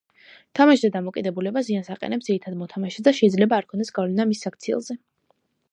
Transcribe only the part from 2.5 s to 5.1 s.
მოთამაშეს და შეიძლება არ ჰქონდეს გავლენა მის საქციელზე.